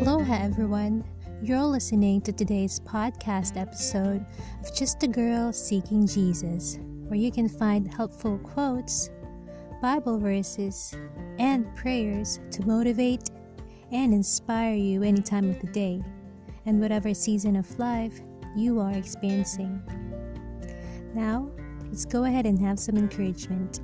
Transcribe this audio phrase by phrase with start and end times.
[0.00, 1.04] Aloha, everyone.
[1.42, 4.24] You're listening to today's podcast episode
[4.62, 9.10] of Just a Girl Seeking Jesus, where you can find helpful quotes,
[9.82, 10.96] Bible verses,
[11.38, 13.28] and prayers to motivate
[13.92, 16.02] and inspire you any time of the day
[16.64, 18.22] and whatever season of life
[18.56, 19.82] you are experiencing.
[21.14, 21.50] Now,
[21.88, 23.80] let's go ahead and have some encouragement.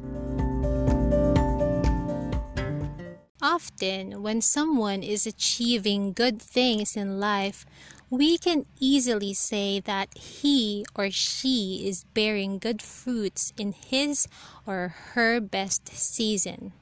[3.57, 7.65] Often, when someone is achieving good things in life,
[8.11, 14.29] we can easily say that he or she is bearing good fruits in his
[14.67, 16.75] or her best season.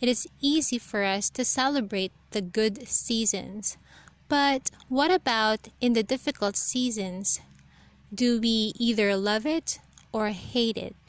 [0.00, 3.76] It is easy for us to celebrate the good seasons.
[4.28, 7.40] But what about in the difficult seasons?
[8.14, 9.80] Do we either love it
[10.12, 11.01] or hate it?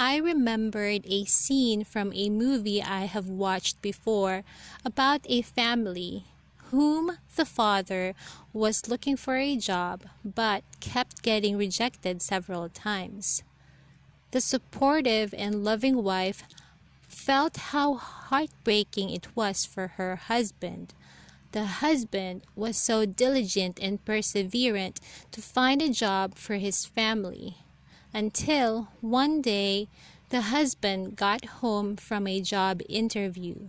[0.00, 4.44] I remembered a scene from a movie I have watched before
[4.84, 6.26] about a family
[6.70, 8.14] whom the father
[8.52, 13.42] was looking for a job but kept getting rejected several times.
[14.30, 16.44] The supportive and loving wife
[17.08, 20.94] felt how heartbreaking it was for her husband
[21.52, 24.98] the husband was so diligent and perseverant
[25.32, 27.56] to find a job for his family
[28.12, 29.88] until one day
[30.30, 33.68] the husband got home from a job interview.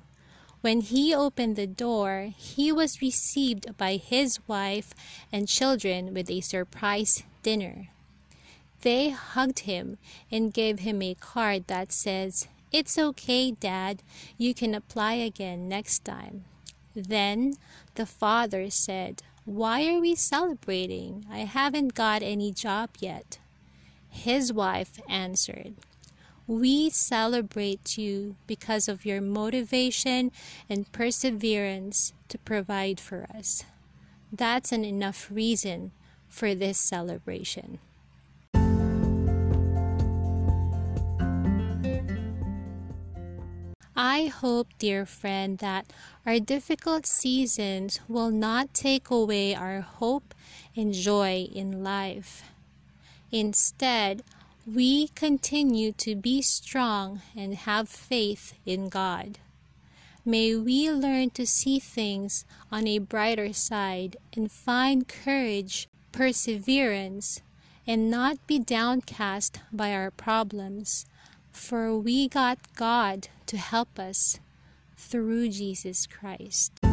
[0.61, 4.93] When he opened the door, he was received by his wife
[5.31, 7.87] and children with a surprise dinner.
[8.81, 9.97] They hugged him
[10.31, 14.03] and gave him a card that says, It's okay, Dad.
[14.37, 16.43] You can apply again next time.
[16.93, 17.55] Then
[17.95, 21.25] the father said, Why are we celebrating?
[21.31, 23.39] I haven't got any job yet.
[24.09, 25.75] His wife answered,
[26.47, 30.31] We celebrate you because of your motivation
[30.69, 33.63] and perseverance to provide for us.
[34.31, 35.91] That's an enough reason
[36.27, 37.79] for this celebration.
[43.95, 45.91] I hope, dear friend, that
[46.25, 50.34] our difficult seasons will not take away our hope
[50.73, 52.44] and joy in life.
[53.31, 54.23] Instead,
[54.66, 59.40] we continue to be strong and have faith in God.
[60.25, 67.41] May we learn to see things on a brighter side and find courage, perseverance,
[67.88, 71.06] and not be downcast by our problems
[71.59, 74.40] for we got God to help us
[74.96, 76.88] through Jesus Christ.